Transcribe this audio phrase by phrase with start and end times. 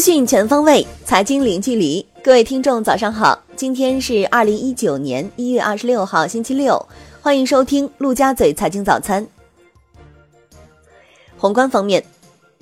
[0.00, 2.04] 讯全方位，财经零距离。
[2.24, 3.38] 各位听众，早上好！
[3.54, 6.86] 今天是二零一九年一月二十六号，星期六。
[7.20, 9.26] 欢迎收听陆家嘴财经早餐。
[11.36, 12.02] 宏观方面，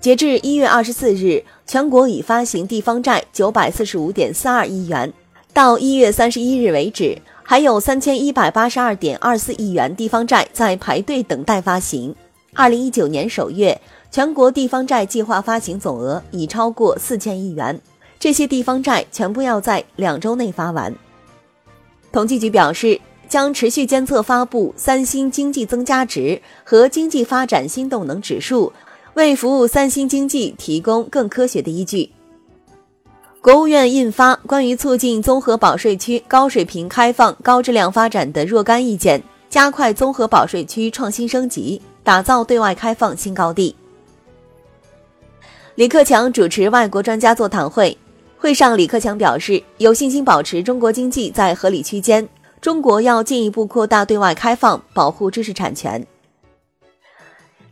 [0.01, 5.13] 截至一月二十四日，全国已发行地方债九百四十五点四二亿元。
[5.53, 12.17] 到一月三十一日为止，还有三千一百八十二点二四亿元地方债在排队等待发行。
[12.55, 13.81] 二零一九年首月，
[14.11, 17.81] 全国地方债计划发行总额已超过四千亿元，
[18.19, 20.95] 这些地方债全部要在两周内发完。
[22.11, 28.73] 统计局表示，将持续监测发布三星经济增加值和经济发展新动能指数，
[29.15, 32.11] 为服务三星经济提供更科学的依据。
[33.41, 41.81] 国务院印发《关于促进综合保税区高水平开放、高质量发展的若干意见》，加快综合保税区创新升级。
[42.09, 43.77] 打造对外开放新高地。
[45.75, 47.99] 李克强主持外国专家座谈会，
[48.39, 52.27] 会上李克强表示，有信心保持中国经济在合理区间。
[52.63, 56.07] 中国要进一步扩大对外开放，保护知识产权。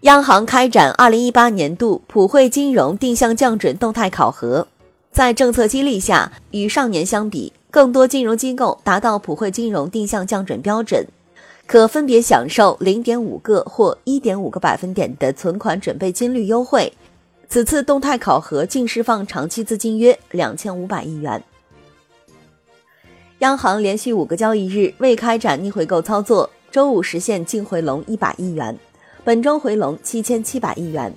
[0.01, 4.69] 央行开展二零一八年度普惠金融定向降准动态考核，
[5.11, 11.07] 在政策激励下，与上年相比，更多金融机构达到普惠金融定向降准标准。
[11.67, 16.93] 可分别享受零点五个或一点五个百分点的存款准备金率优惠。
[17.49, 21.43] 此次动态考核净释放长期资金约两千五百亿元。
[23.39, 28.79] 央行连续五个交易日未开展逆回购操作，周五实现净回笼一百亿元，
[29.25, 31.13] 本周回笼七千七百亿元。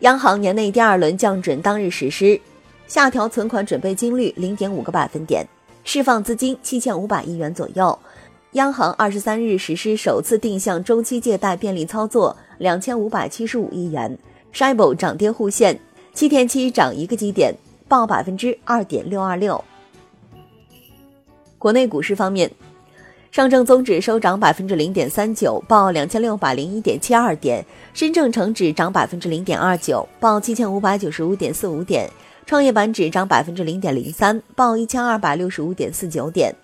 [0.00, 2.40] 央行年内第二轮降准当日实施，
[2.86, 5.46] 下调存款准备金率零点五个百分点，
[5.84, 7.98] 释放资金七千五百亿元左右。
[8.56, 14.18] 央行二十三日实施首次定向中期借贷便利操作，两千五百七十五亿元。
[14.54, 15.78] Shibor 涨跌互现，
[16.14, 17.54] 七天期涨一个基点，
[17.86, 19.62] 报百分之二点六二六。
[21.58, 22.50] 国内股市方面，
[23.30, 32.08] 上证综指收涨百分之零点三九，报两千六百零一点七二点；深证成指涨百分之零点二九，报七千五百九十五点四五点；
[32.46, 36.56] 创业板指涨百分之零点零三，报一千二百六十五点四九点。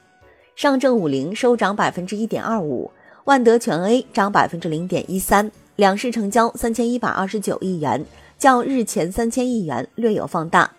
[0.54, 2.90] 上证五零收涨百分之一点二五，
[3.24, 8.04] 万德全 A 涨百分之零点一三，两市成交三千一百二十九亿元，
[8.38, 10.70] 较日前三千亿元略有放大。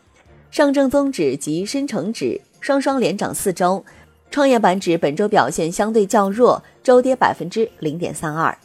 [0.51, 3.83] 上证综指及深成指双双连涨四周，
[4.29, 8.55] 创业板指本周表现相对较弱，周跌百分之零点三二。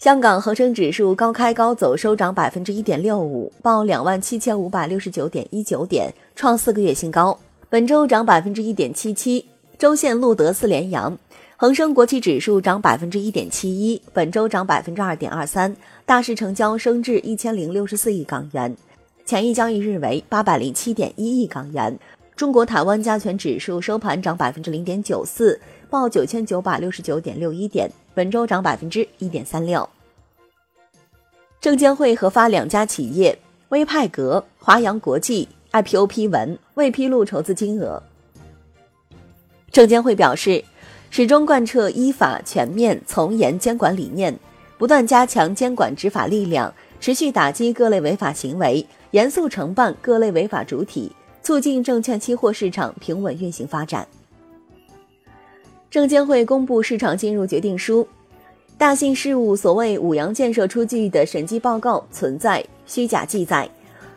[0.00, 7.38] 香港恒生指数高开高走，收涨百分之一点六五，报两万七千五百六十九点一九点，创四个月新高。
[7.74, 9.44] 本周涨百分之一点七七，
[9.76, 11.18] 周线录得四连阳。
[11.56, 15.74] 恒生国企指数涨百分之一点七一，本周涨百分之二点二三。
[16.06, 18.76] 大市成交升至一千零六十四亿港元，
[19.26, 21.98] 前一交易日为八百零七点一亿港元。
[22.36, 25.60] 中国台湾加权指数收盘涨百分之零点九四，
[25.90, 29.88] 报九千九百六十九点六一点，本周涨百分之一点三六。
[31.60, 33.36] 证监会核发两家企业：
[33.70, 35.48] 微派格、华阳国际。
[35.74, 38.00] IPO 批文未披露筹资金额。
[39.72, 40.62] 证监会表示，
[41.10, 44.38] 始终贯彻依法、全面、从严监管理念，
[44.78, 51.10] 不断加强监管执法力量，持续打击各类违法行为，严肃惩办各类违法主体，
[51.42, 54.06] 促进证券期货市场平稳运行发展。
[55.90, 58.06] 证监会公布市场进入决定书，
[58.78, 63.68] 大信事务所谓五羊建设出具的审计报告存在虚假记载。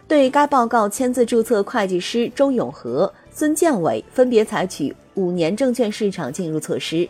[0.08, 7.08] 对该报告签字注册会计师周永和、孙建伟分别采取五年证券市场进入措施。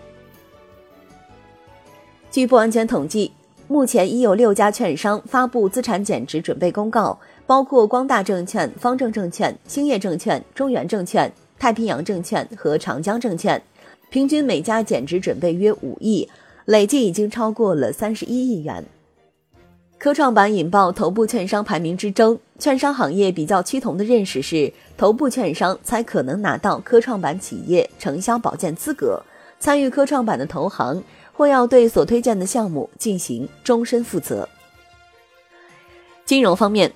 [2.31, 3.31] 据不完全统计，
[3.67, 13.61] 目前已有六家券商发布资产减值准备公告，包括光大证券、方正证券、兴业证券、中原证券、太平洋证券和长江证券，
[14.09, 16.27] 平均每家减值准备约五亿，
[16.65, 18.83] 累计已经超过了三十一亿元。
[19.99, 29.19] 科创板引爆头部券商排名之争，券商行业比较趋同的认识是，头部券商才可能拿到科创板企业承销保荐资格，
[29.59, 31.03] 参与科创板的投行
[31.33, 34.47] 或要对所推荐的项目进行终身负责。
[36.25, 36.91] 金融方面，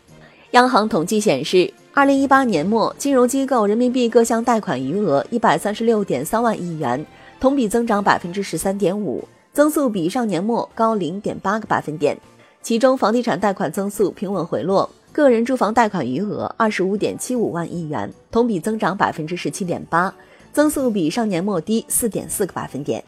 [0.51, 7.03] 央行统计显示，二零一八年末金融机构人民币各项贷款余额一百三十六点三万亿元，
[7.39, 12.15] 同比增长百分之十三点五，增速比上年末高零点八个百分点。
[12.61, 20.13] 其中，房地产贷款增速平稳回落，个人住房贷款余额二十五点七五万亿元，同比增长百分之十七点八，
[20.53, 23.03] 增速比上年末低四点四个百分点。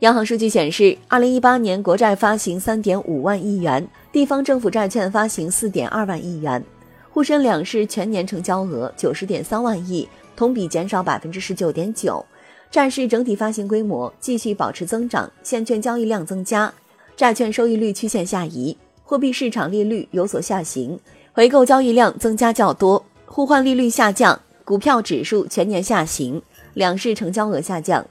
[0.00, 6.64] 央行数据显示，二零一八年国债发行三点五万亿元，地方政府债券发行四点二万亿元。
[7.10, 12.24] 沪深两市全年成交额九十点三万亿，同比减少百分之十九点九。
[12.70, 16.72] 债市整体发行规模继续保持增长，现券交易量增加，
[17.20, 18.74] 债券收益率曲线下移，
[19.04, 20.98] 货币市场利率有所下行，
[21.34, 26.40] 回购交易量增加较多，互换利率下降，股票指数全年下行，
[26.72, 28.06] 两市成交额下降。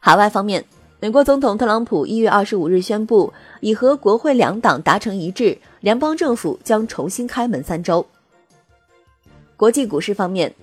[0.00, 0.62] 海外方面，
[1.00, 8.04] 美国总统特朗普一月二十五日宣布，已和国会两党达成一致，联邦政府将重新开门三周。
[9.56, 10.54] 国际股市方面。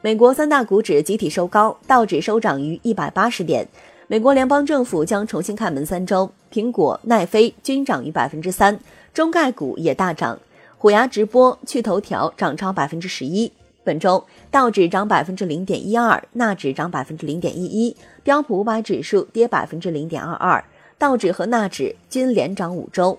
[0.00, 3.66] 美国三大股指集体收高，道指收涨于一百八十点。
[4.10, 8.80] 美国联邦政府将重新开门三周，苹果、奈飞均涨逾百分之三，
[9.12, 10.38] 中概股也大涨，
[10.78, 13.52] 虎牙直播、趣头条涨超百分之十一。
[13.84, 20.64] 本周道指涨百分之零点一二，纳指涨百分之零点一一，标普五百指数跌百分之零点二二，
[20.96, 23.18] 道指和纳指均连涨五周。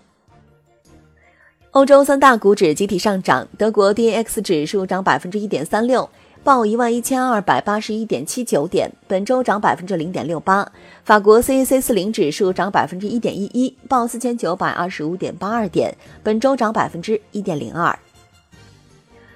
[1.70, 6.10] 欧洲三大股指集体上涨，德国 D A X 指数涨百分之一点三六。
[6.50, 10.68] 报一万一千二百八十一点七九点，本周涨百分之零点六八。
[11.04, 17.96] 法国 CAC 四零指数涨百分之一点一一，报四千九百二十五点八二点，本周涨百分之一点零二。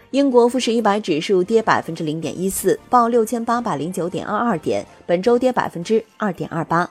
[0.10, 6.90] 英国富时一百指数跌百分之零点一四，报六千八百零九点二二点，本周跌百分之二点二八。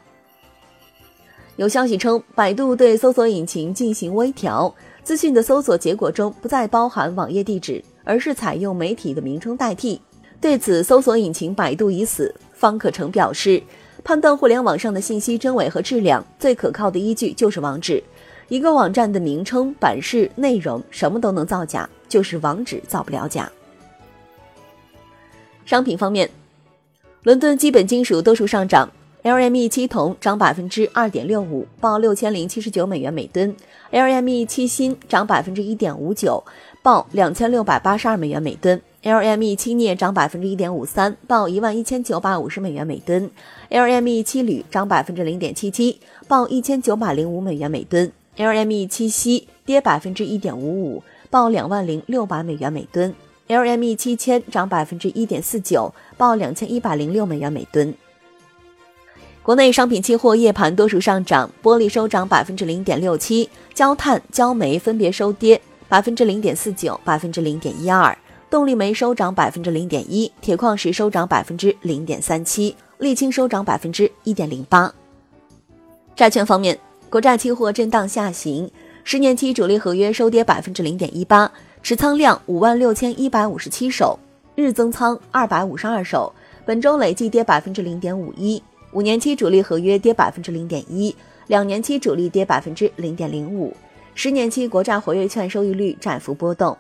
[1.57, 4.73] 有消息称，百度对搜索引擎进行微调，
[5.03, 7.83] 资讯的搜索结果中不再包含网页地址。
[8.05, 10.01] 而是采用媒体的名称代替。
[10.43, 12.35] 对此，搜索引擎百度已死。
[12.53, 13.63] 方可成表示，
[14.03, 18.03] 判断互联网上的信息真伪和质量，最可靠的依据就是网址。
[18.49, 23.49] 一个网站的名称、版式、内容，什么都能造假，就是网址造不了假。
[25.65, 26.29] 商品方面，
[27.23, 28.91] 伦敦基本金属多数上涨。
[29.23, 33.55] LME 七铜涨百分之二点六五，报六千零七十九美元每吨
[33.93, 36.43] ；LME 七锌涨百分之一点五九，
[36.83, 43.31] 报两千六百八十二美元每吨；LME 七镍涨百分之一点五三，报一万一千九百五十美元每吨。
[43.71, 48.13] ；LME 七铝涨百分之零点七七，报一千九百零五美元每吨。
[48.37, 53.15] ；LME 七锡跌百分之一点五五，报两万零六百美元每吨。
[53.49, 57.93] ；LME 七铅涨百分之一点四九，报两千一百零六美元每吨。
[59.43, 68.17] 国内商品期货夜盘多数上涨，玻璃收涨百分之零点六七，焦炭、焦煤分别收跌百分之零点四九、百分之零点一二，
[68.53, 74.93] 动力煤收涨百分之零点一，铁矿石收涨百分之零点三七，沥青收涨百分之一点零八。
[76.15, 76.79] 债券方面，
[77.09, 78.71] 国债期货震荡下行，
[79.05, 81.51] 十年期主力合约收跌百分之零点一八，
[81.83, 84.19] 持仓量五万六千一百五十七手，
[84.55, 86.31] 日增仓二百五十二手，
[86.67, 88.63] 本周累计跌百分之零点五一。
[88.93, 91.17] 五年期主力合约跌百分之零点一，
[91.47, 93.75] 两年期主力跌百分之零点零五，
[94.15, 96.77] 十年期国债活跃券收益率窄幅波动。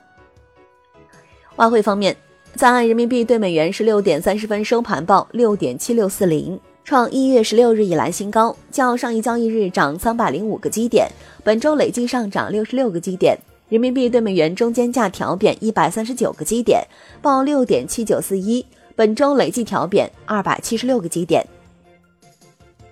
[1.56, 2.16] 外汇方面，
[2.54, 11.08] 在岸人民币对美元十六点三十分收盘报六点七六四零，创一月十六日以来新高，较上一交易日涨三百零五个基点，
[11.44, 13.38] 本周累计上涨六十六个基点。
[13.68, 16.82] 人民币对美元中间价调贬一百三十九个基点，
[17.22, 18.64] 报六点七九四一，
[18.94, 21.46] 本周累计调贬二百七十六个基点。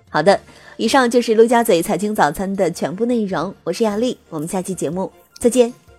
[0.09, 0.39] 好的，
[0.77, 3.53] 以上就是陆家嘴财经早餐的全部内容。
[3.63, 5.90] 我是亚丽，我们下期节目再见。